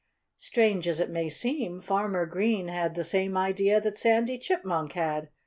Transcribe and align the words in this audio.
Strange 0.37 0.87
as 0.87 0.99
it 0.99 1.11
may 1.11 1.29
seem, 1.29 1.79
Farmer 1.79 2.25
Green 2.25 2.69
had 2.69 2.95
the 2.95 3.03
same 3.03 3.37
idea 3.37 3.79
that 3.79 3.99
Sandy 3.99 4.39
Chipmunk 4.39 4.93
had. 4.93 5.29